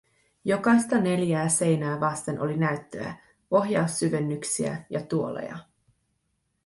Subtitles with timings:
[0.45, 3.13] Jokaista neljää seinää vasten oli näyttöjä,
[3.51, 5.57] ohjaussyvennyksiä ja tuoleja.